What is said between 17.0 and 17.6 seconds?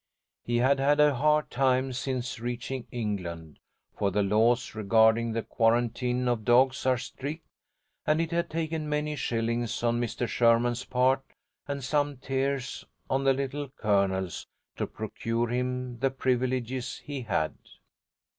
he had.